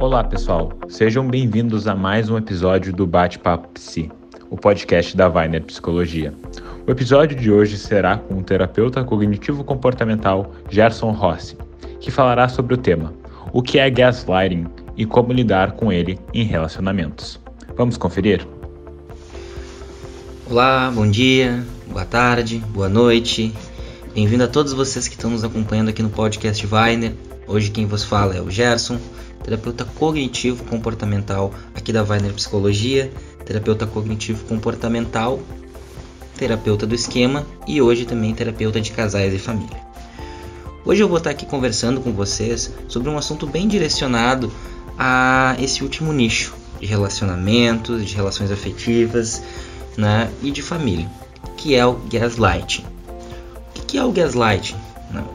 [0.00, 0.72] Olá, pessoal.
[0.88, 4.10] Sejam bem-vindos a mais um episódio do Bate-Papo Psi,
[4.48, 6.32] o podcast da Weiner Psicologia.
[6.86, 11.54] O episódio de hoje será com o terapeuta cognitivo-comportamental Gerson Rossi,
[12.00, 13.12] que falará sobre o tema
[13.52, 17.38] o que é gaslighting e como lidar com ele em relacionamentos.
[17.76, 18.48] Vamos conferir?
[20.48, 23.52] Olá, bom dia, boa tarde, boa noite.
[24.14, 27.12] Bem-vindo a todos vocês que estão nos acompanhando aqui no podcast Weiner.
[27.50, 28.96] Hoje quem vos fala é o Gerson,
[29.42, 33.12] terapeuta cognitivo comportamental aqui da Weiner Psicologia,
[33.44, 35.40] terapeuta cognitivo comportamental,
[36.38, 39.76] terapeuta do esquema e hoje também terapeuta de casais e família.
[40.84, 44.52] Hoje eu vou estar aqui conversando com vocês sobre um assunto bem direcionado
[44.96, 49.42] a esse último nicho de relacionamentos, de relações afetivas
[49.96, 51.10] né, e de família,
[51.56, 52.84] que é o gaslighting.
[53.76, 54.76] O que é o gaslighting?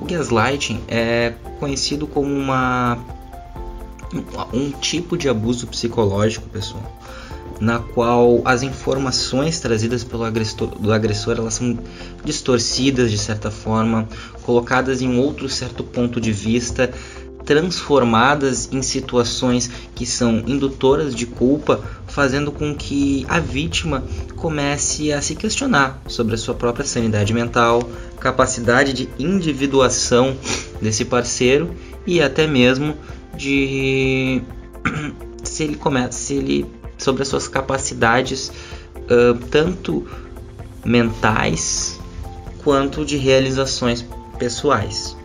[0.00, 2.98] O gaslighting é conhecido como uma,
[4.52, 6.82] um tipo de abuso psicológico, pessoal,
[7.60, 11.78] na qual as informações trazidas pelo agressor, do agressor elas são
[12.24, 14.06] distorcidas de certa forma,
[14.42, 16.90] colocadas em outro certo ponto de vista,
[17.44, 24.04] transformadas em situações que são indutoras de culpa, fazendo com que a vítima
[24.36, 27.82] comece a se questionar sobre a sua própria sanidade mental,
[28.22, 30.36] capacidade de individuação
[30.80, 31.74] desse parceiro
[32.06, 32.96] e até mesmo
[33.36, 34.40] de
[35.42, 38.52] se ele começa, se ele sobre as suas capacidades
[38.96, 40.06] uh, tanto
[40.84, 41.98] mentais
[42.62, 44.04] quanto de realizações
[44.38, 45.16] pessoais.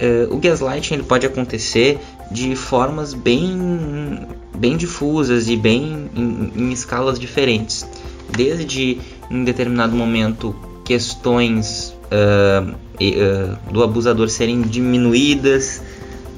[0.00, 1.98] Uh, o gaslighting ele pode acontecer
[2.30, 7.86] de formas bem, bem difusas e bem em, em escalas diferentes,
[8.34, 8.98] desde
[9.30, 15.82] em determinado momento questões uh, uh, do abusador serem diminuídas,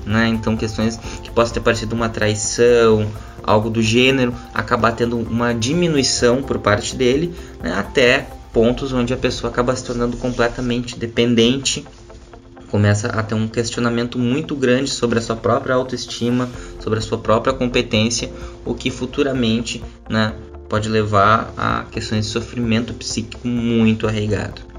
[0.05, 0.29] né?
[0.29, 3.07] então questões que possam ter parecido uma traição,
[3.43, 7.73] algo do gênero, acabar tendo uma diminuição por parte dele, né?
[7.73, 11.85] até pontos onde a pessoa acaba se tornando completamente dependente
[12.71, 17.19] começa a ter um questionamento muito grande sobre a sua própria autoestima, sobre a sua
[17.19, 18.31] própria competência,
[18.65, 20.35] o que futuramente né,
[20.69, 24.70] pode levar a questões de sofrimento psíquico muito arraigado.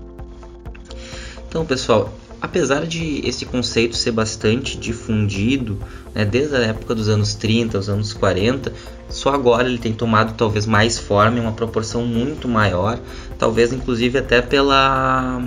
[1.52, 5.78] Então, pessoal, apesar de esse conceito ser bastante difundido,
[6.16, 8.72] né, desde a época dos anos 30, os anos 40,
[9.10, 12.98] só agora ele tem tomado talvez mais forma, uma proporção muito maior,
[13.38, 15.46] talvez inclusive até pela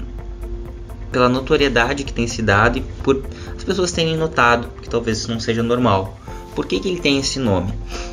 [1.11, 3.25] pela notoriedade que tem se dado e por
[3.57, 6.19] as pessoas terem notado que talvez isso não seja normal.
[6.55, 7.73] Por que, que ele tem esse nome?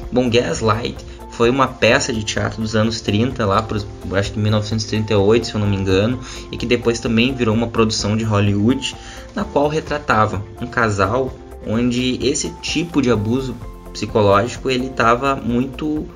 [0.09, 3.65] Bom, Gaslight foi uma peça de teatro dos anos 30, lá
[4.13, 6.19] acho que 1938, se eu não me engano,
[6.51, 8.95] e que depois também virou uma produção de Hollywood,
[9.33, 11.33] na qual retratava um casal
[11.65, 13.55] onde esse tipo de abuso
[13.93, 16.07] psicológico ele estava muito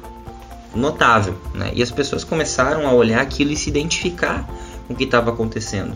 [0.75, 1.71] notável, né?
[1.73, 4.47] E as pessoas começaram a olhar aquilo e se identificar
[4.87, 5.93] com o que estava acontecendo.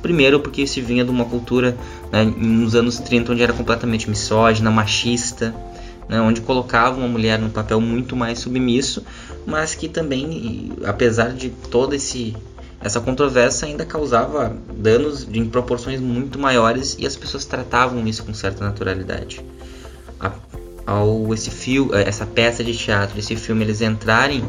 [0.00, 1.76] Primeiro, porque se vinha de uma cultura
[2.10, 5.54] né, nos anos 30 onde era completamente misógina, machista,
[6.10, 9.04] né, onde colocava uma mulher num papel muito mais submisso,
[9.46, 11.94] mas que também, apesar de toda
[12.80, 18.34] essa controvérsia, ainda causava danos em proporções muito maiores e as pessoas tratavam isso com
[18.34, 19.40] certa naturalidade.
[20.18, 20.32] A,
[20.84, 24.42] ao esse fio, essa peça de teatro, esse filme, eles entrarem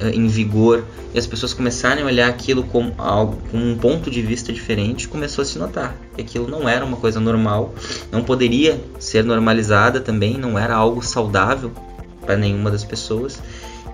[0.00, 0.84] em vigor
[1.14, 5.06] e as pessoas começarem a olhar aquilo como algo com um ponto de vista diferente,
[5.08, 7.74] começou a se notar que aquilo não era uma coisa normal,
[8.10, 11.72] não poderia ser normalizada também, não era algo saudável
[12.20, 13.40] para nenhuma das pessoas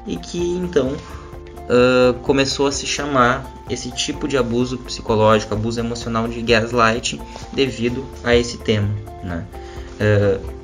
[0.06, 6.27] e que então uh, começou a se chamar esse tipo de abuso psicológico, abuso emocional
[6.27, 7.21] de gaslighting
[7.53, 8.89] devido a esse tema.
[9.22, 9.44] Né?
[10.00, 10.60] Uh,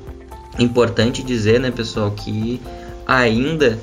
[0.59, 2.59] importante dizer, né, pessoal, que
[3.05, 3.79] ainda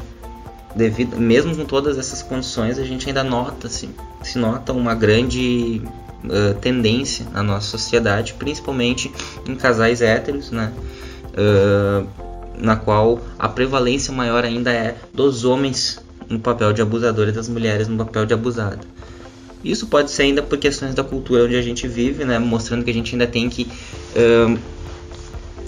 [0.75, 3.91] devido, mesmo com todas essas condições, a gente ainda nota, assim,
[4.23, 5.83] se nota uma grande
[6.25, 9.11] uh, tendência na nossa sociedade, principalmente
[9.47, 10.73] em casais héteros, né?
[11.33, 12.07] Uh,
[12.57, 17.49] na qual a prevalência maior ainda é dos homens no papel de abusador e das
[17.49, 18.81] mulheres no papel de abusada.
[19.65, 22.39] Isso pode ser ainda por questões da cultura onde a gente vive, né?
[22.39, 23.67] mostrando que a gente ainda tem que
[24.15, 24.59] uh,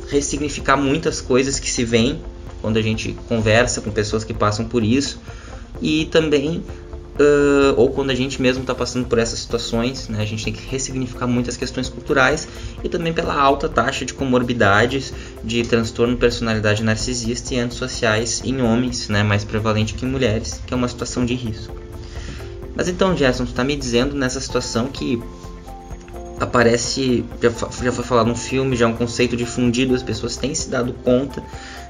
[0.09, 2.21] ressignificar muitas coisas que se veem
[2.61, 5.21] quando a gente conversa com pessoas que passam por isso
[5.81, 6.63] e também
[7.21, 10.53] uh, ou quando a gente mesmo está passando por essas situações, né, a gente tem
[10.53, 12.47] que ressignificar muitas questões culturais
[12.83, 15.13] e também pela alta taxa de comorbidades
[15.43, 20.61] de transtorno de personalidade narcisista e antissociais em homens, né, mais prevalente que em mulheres,
[20.67, 21.75] que é uma situação de risco.
[22.75, 25.19] Mas então, Gerson, tu está me dizendo nessa situação que
[26.41, 27.51] aparece, já,
[27.83, 30.93] já foi falado no filme, já é um conceito difundido, as pessoas têm se dado
[31.05, 31.43] conta,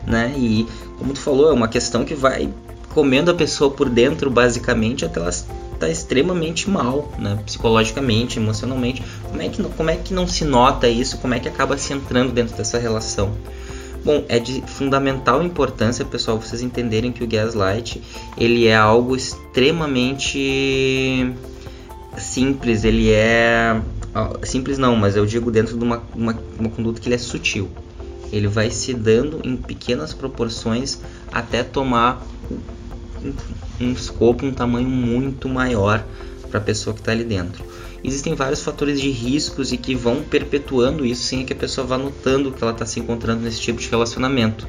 [0.07, 0.35] né?
[0.37, 0.67] E
[0.99, 2.49] como tu falou, é uma questão que vai
[2.95, 5.31] comendo a pessoa por dentro, basicamente, até ela
[5.79, 7.39] tá extremamente mal, né?
[7.45, 9.03] Psicologicamente, emocionalmente.
[9.29, 11.19] Como é, que, como é que não se nota isso?
[11.19, 13.33] Como é que acaba se entrando dentro dessa relação?
[14.03, 18.01] Bom, é de fundamental importância, pessoal, vocês entenderem que o gaslight
[18.39, 20.39] ele é algo extremamente
[22.17, 23.81] simples, ele é
[24.43, 27.69] simples não, mas eu digo dentro de uma, uma, uma conduta que ele é sutil.
[28.33, 32.27] Ele vai se dando em pequenas proporções até tomar
[33.81, 36.05] um escopo, um tamanho muito maior
[36.51, 37.65] para a pessoa que está ali dentro.
[38.03, 41.99] Existem vários fatores de riscos e que vão perpetuando isso sem que a pessoa vá
[41.99, 44.67] notando que ela está se encontrando nesse tipo de relacionamento.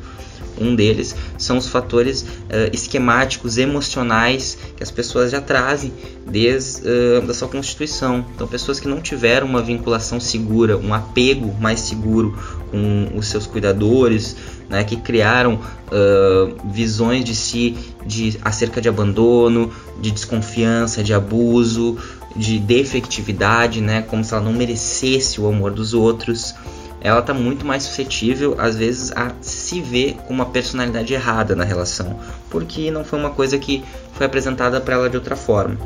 [0.59, 5.94] Um deles são os fatores uh, esquemáticos, emocionais que as pessoas já trazem
[6.25, 8.25] desde uh, da sua constituição.
[8.36, 12.38] Então, pessoas que não tiveram uma vinculação segura, um apego mais seguro
[12.71, 14.36] com os seus cuidadores,
[14.69, 19.71] né, que criaram uh, visões de si de, acerca de abandono,
[20.01, 21.98] de desconfiança, de abuso,
[22.36, 26.53] de defectividade, né, como se ela não merecesse o amor dos outros.
[27.00, 31.64] Ela está muito mais suscetível, às vezes, a se ver com uma personalidade errada na
[31.64, 33.84] relação, porque não foi uma coisa que
[34.14, 35.78] foi apresentada para ela de outra forma.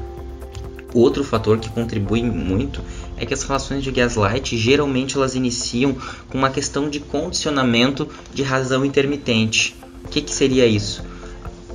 [0.94, 2.82] Outro fator que contribui muito
[3.18, 5.96] é que as relações de gaslight geralmente elas iniciam
[6.30, 9.76] com uma questão de condicionamento de razão intermitente.
[10.04, 11.04] O que, que seria isso?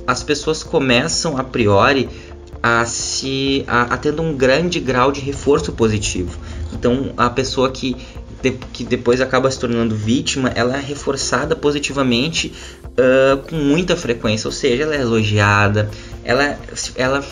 [0.05, 2.09] As pessoas começam a priori
[2.61, 6.37] a se a, a tendo um grande grau de reforço positivo.
[6.73, 7.95] Então a pessoa que
[8.73, 12.53] que depois acaba se tornando vítima, ela é reforçada positivamente
[12.85, 15.89] uh, com muita frequência, ou seja, ela é elogiada,
[16.23, 16.57] ela,
[16.95, 17.23] ela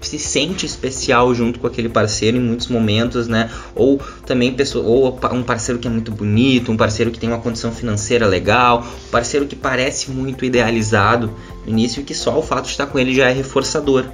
[0.00, 3.50] se sente especial junto com aquele parceiro em muitos momentos, né?
[3.74, 7.38] Ou também pessoa, ou um parceiro que é muito bonito, um parceiro que tem uma
[7.38, 11.30] condição financeira legal, um parceiro que parece muito idealizado
[11.64, 14.04] no início e que só o fato de estar com ele já é reforçador,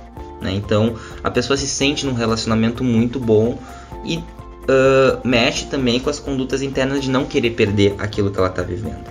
[0.41, 0.53] né?
[0.53, 3.59] Então a pessoa se sente num relacionamento muito bom
[4.05, 4.21] e
[4.69, 8.63] uh, mexe também com as condutas internas de não querer perder aquilo que ela está
[8.63, 9.05] vivendo.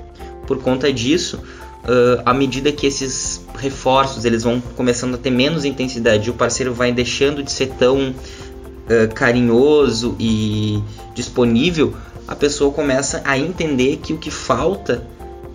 [0.45, 5.65] Por conta disso, uh, à medida que esses reforços eles vão começando a ter menos
[5.65, 10.81] intensidade o parceiro vai deixando de ser tão uh, carinhoso e
[11.15, 11.95] disponível,
[12.27, 15.07] a pessoa começa a entender que o que falta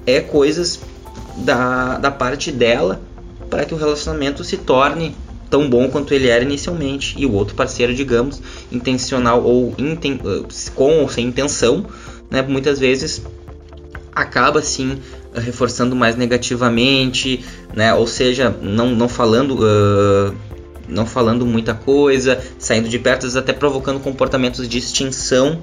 [0.04, 0.80] é coisas
[1.36, 3.00] da, da parte dela
[3.48, 5.14] para que o relacionamento se torne
[5.52, 8.40] tão bom quanto ele era inicialmente e o outro parceiro, digamos,
[8.72, 10.18] intencional ou inten
[10.74, 11.84] com ou sem intenção,
[12.30, 13.22] né, muitas vezes
[14.14, 14.98] acaba sim
[15.34, 17.44] reforçando mais negativamente,
[17.74, 17.92] né?
[17.92, 20.34] Ou seja, não, não falando uh,
[20.88, 25.60] não falando muita coisa, saindo de perto, até provocando comportamentos de extinção,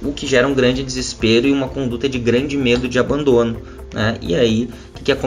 [0.00, 3.60] o que gera um grande desespero e uma conduta de grande medo de abandono.
[3.92, 4.16] Né?
[4.22, 5.20] E aí, o que, que,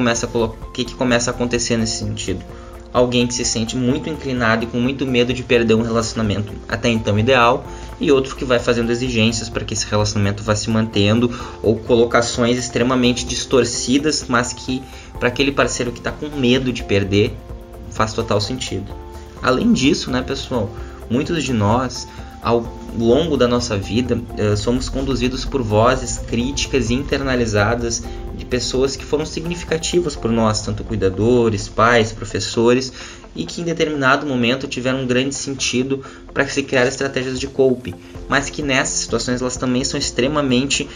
[0.74, 2.44] que, que começa a acontecer nesse sentido?
[2.94, 6.90] Alguém que se sente muito inclinado e com muito medo de perder um relacionamento até
[6.90, 7.66] então ideal
[8.00, 12.58] e outro que vai fazendo exigências para que esse relacionamento vá se mantendo ou colocações
[12.58, 14.84] extremamente distorcidas, mas que
[15.20, 17.34] para aquele parceiro que está com medo de perder
[17.92, 18.92] faz total sentido.
[19.42, 20.70] Além disso, né, pessoal,
[21.10, 22.08] muitos de nós
[22.42, 22.66] ao
[22.98, 28.04] longo da nossa vida eh, somos conduzidos por vozes críticas internalizadas
[28.51, 32.91] pessoas que foram significativas por nós, tanto cuidadores, pais, professores,
[33.34, 36.03] e que em determinado momento tiveram um grande sentido
[36.34, 37.96] para se criar estratégias de coping,
[38.27, 40.88] mas que nessas situações elas também são extremamente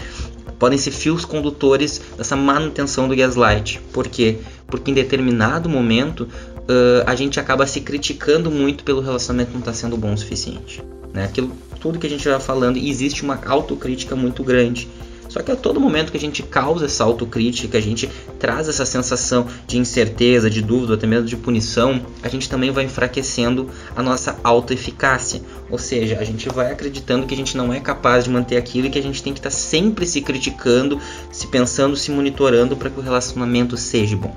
[0.59, 3.81] podem ser fios condutores dessa manutenção do gaslight.
[3.91, 4.37] Por quê?
[4.67, 9.71] Porque em determinado momento uh, a gente acaba se criticando muito pelo relacionamento não estar
[9.71, 10.83] tá sendo bom o suficiente.
[11.13, 11.25] Né?
[11.25, 14.87] Aquilo, tudo que a gente vai falando, existe uma autocrítica muito grande.
[15.35, 18.85] Só que a todo momento que a gente causa essa autocrítica, a gente traz essa
[18.85, 24.01] sensação de incerteza, de dúvida, até mesmo de punição, a gente também vai enfraquecendo a
[24.01, 25.41] nossa autoeficácia.
[25.69, 28.87] Ou seja, a gente vai acreditando que a gente não é capaz de manter aquilo
[28.87, 31.01] e que a gente tem que estar sempre se criticando,
[31.33, 34.33] se pensando, se monitorando para que o relacionamento seja bom.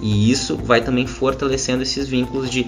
[0.00, 2.66] E isso vai também fortalecendo esses vínculos de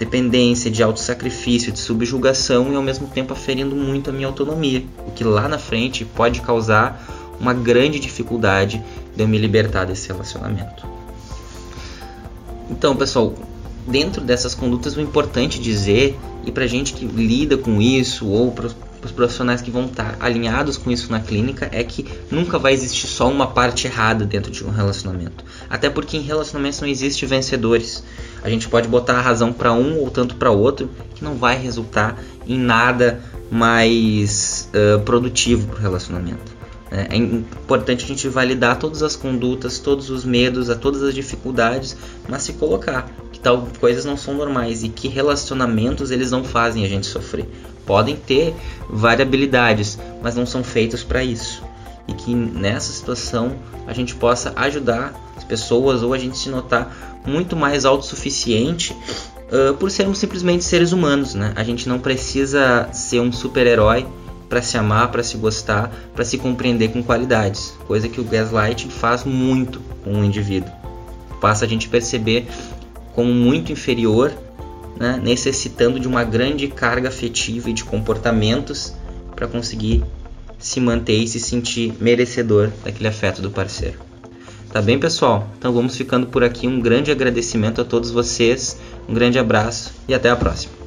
[0.00, 5.10] dependência, de autossacrifício, de subjugação e ao mesmo tempo aferindo muito a minha autonomia, o
[5.10, 7.06] que lá na frente pode causar
[7.38, 8.82] uma grande dificuldade
[9.14, 10.86] de eu me libertar desse relacionamento.
[12.70, 13.34] Então, pessoal,
[13.86, 18.70] dentro dessas condutas, o importante dizer, e para gente que lida com isso, ou para
[19.02, 23.06] os profissionais que vão estar alinhados com isso na clínica, é que nunca vai existir
[23.06, 25.44] só uma parte errada dentro de um relacionamento.
[25.68, 28.02] Até porque em relacionamentos não existe vencedores
[28.42, 31.58] a gente pode botar a razão para um ou tanto para outro, que não vai
[31.58, 36.56] resultar em nada mais uh, produtivo para o relacionamento.
[36.90, 37.08] Né?
[37.10, 41.96] É importante a gente validar todas as condutas, todos os medos, todas as dificuldades,
[42.28, 43.10] mas se colocar
[43.42, 47.48] tal coisas não são normais e que relacionamentos eles não fazem a gente sofrer.
[47.86, 48.54] Podem ter
[48.88, 51.62] variabilidades, mas não são feitos para isso.
[52.06, 53.56] E que nessa situação
[53.86, 58.92] a gente possa ajudar as pessoas ou a gente se notar muito mais autossuficiente
[59.50, 61.34] uh, por sermos simplesmente seres humanos.
[61.34, 61.52] Né?
[61.56, 64.06] A gente não precisa ser um super-herói
[64.48, 68.90] para se amar, para se gostar, para se compreender com qualidades, coisa que o gaslighting
[68.90, 70.72] faz muito com o indivíduo.
[71.40, 72.48] Passa a gente perceber
[73.14, 74.32] como muito inferior,
[74.98, 78.94] né, necessitando de uma grande carga afetiva e de comportamentos
[79.34, 80.04] para conseguir
[80.58, 83.98] se manter e se sentir merecedor daquele afeto do parceiro.
[84.72, 85.48] Tá bem, pessoal?
[85.58, 86.68] Então vamos ficando por aqui.
[86.68, 90.79] Um grande agradecimento a todos vocês, um grande abraço e até a próxima.